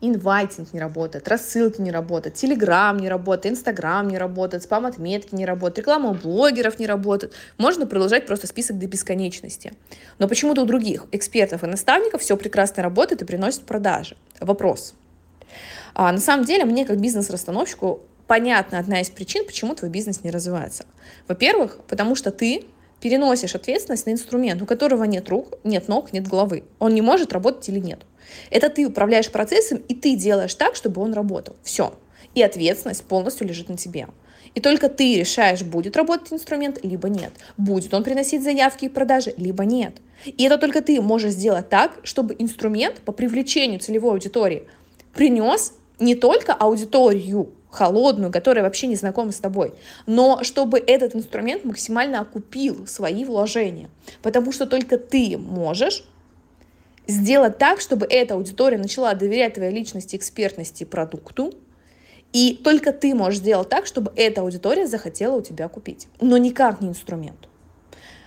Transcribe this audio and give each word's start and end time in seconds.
инвайтинг 0.00 0.72
не 0.72 0.80
работает, 0.80 1.28
рассылки 1.28 1.80
не 1.80 1.90
работают, 1.90 2.34
телеграм 2.34 2.96
не 2.96 3.08
работает, 3.08 3.54
инстаграм 3.54 4.08
не 4.08 4.18
работает, 4.18 4.62
спам-отметки 4.62 5.34
не 5.34 5.44
работают, 5.44 5.78
реклама 5.78 6.10
у 6.10 6.14
блогеров 6.14 6.78
не 6.78 6.86
работает. 6.86 7.34
Можно 7.58 7.86
продолжать 7.86 8.26
просто 8.26 8.46
список 8.46 8.78
до 8.78 8.86
бесконечности. 8.86 9.72
Но 10.18 10.28
почему-то 10.28 10.62
у 10.62 10.66
других 10.66 11.06
экспертов 11.12 11.64
и 11.64 11.66
наставников 11.66 12.22
все 12.22 12.36
прекрасно 12.36 12.82
работает 12.82 13.22
и 13.22 13.24
приносит 13.24 13.62
продажи. 13.62 14.16
Вопрос. 14.40 14.94
А, 15.94 16.10
на 16.12 16.18
самом 16.18 16.44
деле, 16.44 16.64
мне 16.64 16.84
как 16.86 17.00
бизнес-расстановщику 17.00 18.00
понятна 18.26 18.78
одна 18.78 19.00
из 19.00 19.10
причин, 19.10 19.44
почему 19.44 19.74
твой 19.74 19.90
бизнес 19.90 20.22
не 20.22 20.30
развивается. 20.30 20.86
Во-первых, 21.26 21.78
потому 21.88 22.14
что 22.14 22.30
ты 22.30 22.64
переносишь 23.00 23.54
ответственность 23.54 24.06
на 24.06 24.10
инструмент, 24.10 24.62
у 24.62 24.66
которого 24.66 25.04
нет 25.04 25.28
рук, 25.28 25.58
нет 25.64 25.88
ног, 25.88 26.12
нет 26.12 26.28
головы. 26.28 26.64
Он 26.78 26.94
не 26.94 27.02
может 27.02 27.32
работать 27.32 27.68
или 27.68 27.78
нет. 27.78 28.00
Это 28.50 28.68
ты 28.68 28.86
управляешь 28.86 29.30
процессом, 29.30 29.78
и 29.88 29.94
ты 29.94 30.16
делаешь 30.16 30.54
так, 30.54 30.76
чтобы 30.76 31.00
он 31.00 31.12
работал. 31.12 31.56
Все. 31.62 31.94
И 32.34 32.42
ответственность 32.42 33.04
полностью 33.04 33.46
лежит 33.46 33.68
на 33.68 33.76
тебе. 33.76 34.06
И 34.54 34.60
только 34.60 34.88
ты 34.88 35.18
решаешь, 35.18 35.62
будет 35.62 35.96
работать 35.96 36.32
инструмент, 36.32 36.78
либо 36.82 37.08
нет. 37.08 37.32
Будет 37.56 37.94
он 37.94 38.02
приносить 38.02 38.42
заявки 38.42 38.86
и 38.86 38.88
продажи, 38.88 39.32
либо 39.36 39.64
нет. 39.64 39.94
И 40.24 40.44
это 40.44 40.58
только 40.58 40.82
ты 40.82 41.00
можешь 41.00 41.32
сделать 41.32 41.68
так, 41.68 41.98
чтобы 42.02 42.34
инструмент 42.38 42.96
по 43.00 43.12
привлечению 43.12 43.80
целевой 43.80 44.12
аудитории 44.12 44.64
принес 45.14 45.72
не 45.98 46.14
только 46.14 46.52
аудиторию, 46.52 47.52
холодную, 47.70 48.32
которая 48.32 48.64
вообще 48.64 48.86
не 48.86 48.96
знакома 48.96 49.32
с 49.32 49.38
тобой, 49.38 49.74
но 50.06 50.42
чтобы 50.42 50.78
этот 50.78 51.14
инструмент 51.14 51.64
максимально 51.64 52.20
окупил 52.20 52.86
свои 52.86 53.24
вложения. 53.24 53.90
Потому 54.22 54.52
что 54.52 54.66
только 54.66 54.98
ты 54.98 55.38
можешь 55.38 56.04
сделать 57.06 57.58
так, 57.58 57.80
чтобы 57.80 58.06
эта 58.08 58.34
аудитория 58.34 58.78
начала 58.78 59.14
доверять 59.14 59.54
твоей 59.54 59.72
личности, 59.72 60.16
экспертности, 60.16 60.84
продукту, 60.84 61.54
и 62.32 62.54
только 62.62 62.92
ты 62.92 63.14
можешь 63.14 63.40
сделать 63.40 63.68
так, 63.68 63.86
чтобы 63.86 64.12
эта 64.14 64.42
аудитория 64.42 64.86
захотела 64.86 65.36
у 65.36 65.42
тебя 65.42 65.68
купить, 65.68 66.06
но 66.20 66.36
никак 66.38 66.80
не 66.80 66.88
инструмент. 66.88 67.49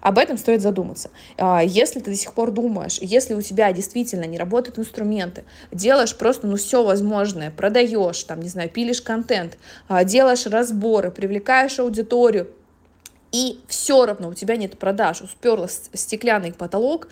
Об 0.00 0.18
этом 0.18 0.38
стоит 0.38 0.62
задуматься. 0.62 1.10
А, 1.36 1.62
если 1.62 2.00
ты 2.00 2.10
до 2.10 2.16
сих 2.16 2.32
пор 2.32 2.50
думаешь, 2.50 2.98
если 3.00 3.34
у 3.34 3.42
тебя 3.42 3.72
действительно 3.72 4.24
не 4.24 4.38
работают 4.38 4.78
инструменты, 4.78 5.44
делаешь 5.70 6.16
просто 6.16 6.46
ну 6.46 6.56
все 6.56 6.82
возможное, 6.82 7.50
продаешь, 7.50 8.22
там, 8.24 8.40
не 8.40 8.48
знаю, 8.48 8.70
пилишь 8.70 9.02
контент, 9.02 9.58
а, 9.88 10.04
делаешь 10.04 10.46
разборы, 10.46 11.10
привлекаешь 11.10 11.78
аудиторию, 11.78 12.48
и 13.32 13.60
все 13.68 14.06
равно 14.06 14.28
у 14.28 14.34
тебя 14.34 14.56
нет 14.56 14.78
продаж, 14.78 15.20
усперло 15.20 15.68
стеклянный 15.92 16.52
потолок, 16.52 17.08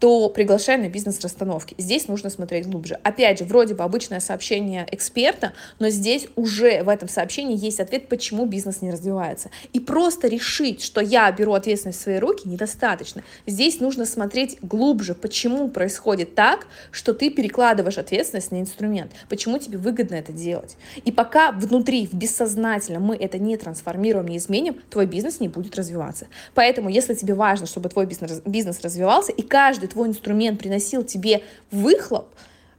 то 0.00 0.30
приглашай 0.30 0.78
на 0.78 0.88
бизнес-расстановки. 0.88 1.74
Здесь 1.76 2.08
нужно 2.08 2.30
смотреть 2.30 2.66
глубже. 2.66 2.98
Опять 3.02 3.38
же, 3.38 3.44
вроде 3.44 3.74
бы 3.74 3.84
обычное 3.84 4.20
сообщение 4.20 4.88
эксперта, 4.90 5.52
но 5.78 5.90
здесь 5.90 6.26
уже 6.36 6.82
в 6.82 6.88
этом 6.88 7.08
сообщении 7.08 7.56
есть 7.56 7.80
ответ, 7.80 8.08
почему 8.08 8.46
бизнес 8.46 8.80
не 8.80 8.90
развивается. 8.90 9.50
И 9.74 9.78
просто 9.78 10.26
решить, 10.26 10.82
что 10.82 11.02
я 11.02 11.30
беру 11.30 11.52
ответственность 11.52 12.00
в 12.00 12.02
свои 12.02 12.18
руки, 12.18 12.48
недостаточно. 12.48 13.22
Здесь 13.46 13.78
нужно 13.80 14.06
смотреть 14.06 14.56
глубже, 14.62 15.14
почему 15.14 15.68
происходит 15.68 16.34
так, 16.34 16.66
что 16.90 17.12
ты 17.12 17.28
перекладываешь 17.28 17.98
ответственность 17.98 18.52
на 18.52 18.60
инструмент, 18.60 19.12
почему 19.28 19.58
тебе 19.58 19.76
выгодно 19.76 20.14
это 20.14 20.32
делать. 20.32 20.78
И 21.04 21.12
пока 21.12 21.52
внутри, 21.52 22.06
в 22.06 22.14
бессознательном 22.14 23.02
мы 23.02 23.16
это 23.16 23.38
не 23.38 23.58
трансформируем, 23.58 24.28
не 24.28 24.38
изменим, 24.38 24.80
твой 24.88 25.04
бизнес 25.04 25.40
не 25.40 25.48
будет 25.48 25.76
развиваться. 25.76 26.26
Поэтому, 26.54 26.88
если 26.88 27.12
тебе 27.12 27.34
важно, 27.34 27.66
чтобы 27.66 27.90
твой 27.90 28.06
бизнес 28.06 28.80
развивался, 28.82 29.32
и 29.32 29.42
каждый 29.42 29.89
твой 29.90 30.08
инструмент 30.08 30.58
приносил 30.58 31.04
тебе 31.04 31.42
выхлоп, 31.70 32.28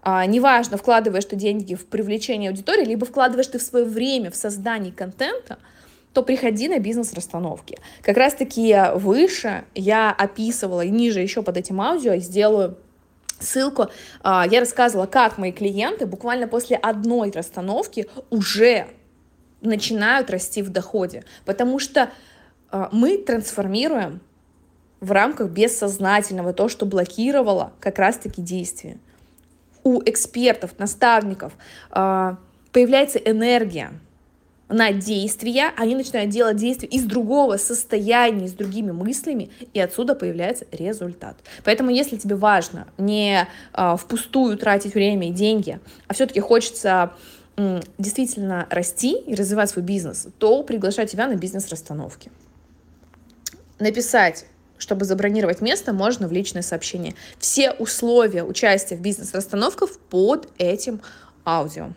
а, 0.03 0.25
неважно, 0.25 0.77
вкладываешь 0.77 1.25
ты 1.25 1.35
деньги 1.35 1.75
в 1.75 1.85
привлечение 1.85 2.49
аудитории, 2.49 2.85
либо 2.85 3.05
вкладываешь 3.05 3.47
ты 3.47 3.59
в 3.59 3.61
свое 3.61 3.85
время 3.85 4.31
в 4.31 4.35
создание 4.35 4.91
контента, 4.91 5.59
то 6.13 6.23
приходи 6.23 6.67
на 6.67 6.79
бизнес-расстановки. 6.79 7.77
Как 8.01 8.17
раз-таки 8.17 8.75
выше 8.95 9.63
я 9.75 10.11
описывала, 10.11 10.81
и 10.81 10.89
ниже 10.89 11.21
еще 11.21 11.43
под 11.43 11.57
этим 11.57 11.79
аудио 11.79 12.15
сделаю 12.17 12.77
ссылку. 13.39 13.87
А, 14.21 14.45
я 14.49 14.59
рассказывала, 14.59 15.05
как 15.05 15.37
мои 15.37 15.51
клиенты 15.51 16.05
буквально 16.05 16.47
после 16.47 16.77
одной 16.77 17.31
расстановки 17.31 18.07
уже 18.29 18.87
начинают 19.61 20.31
расти 20.31 20.61
в 20.61 20.69
доходе, 20.69 21.23
потому 21.45 21.79
что 21.79 22.09
а, 22.71 22.89
мы 22.91 23.17
трансформируем 23.17 24.21
в 25.01 25.11
рамках 25.11 25.49
бессознательного, 25.49 26.53
то, 26.53 26.69
что 26.69 26.85
блокировало 26.85 27.73
как 27.79 27.99
раз-таки 27.99 28.41
действие. 28.41 28.99
У 29.83 30.01
экспертов, 30.03 30.77
наставников 30.77 31.53
э, 31.89 32.35
появляется 32.71 33.17
энергия 33.17 33.91
на 34.69 34.93
действия, 34.93 35.71
они 35.75 35.95
начинают 35.95 36.29
делать 36.29 36.55
действия 36.55 36.87
из 36.87 37.03
другого 37.03 37.57
состояния, 37.57 38.47
с 38.47 38.53
другими 38.53 38.91
мыслями, 38.91 39.49
и 39.73 39.79
отсюда 39.79 40.15
появляется 40.15 40.65
результат. 40.71 41.35
Поэтому, 41.65 41.89
если 41.89 42.15
тебе 42.15 42.35
важно 42.35 42.87
не 42.99 43.47
э, 43.73 43.95
впустую 43.97 44.55
тратить 44.57 44.93
время 44.93 45.29
и 45.29 45.31
деньги, 45.31 45.79
а 46.07 46.13
все-таки 46.13 46.39
хочется 46.39 47.13
действительно 47.97 48.65
расти 48.69 49.17
и 49.17 49.35
развивать 49.35 49.69
свой 49.69 49.83
бизнес, 49.83 50.27
то 50.39 50.63
приглашаю 50.63 51.07
тебя 51.07 51.27
на 51.27 51.35
бизнес-расстановки. 51.35 52.31
Написать 53.77 54.45
чтобы 54.81 55.05
забронировать 55.05 55.61
место, 55.61 55.93
можно 55.93 56.27
в 56.27 56.31
личное 56.31 56.63
сообщение. 56.63 57.13
Все 57.37 57.71
условия 57.71 58.43
участия 58.43 58.95
в 58.95 59.01
бизнес-расстановках 59.01 59.91
под 60.09 60.49
этим 60.57 61.01
аудио. 61.45 61.91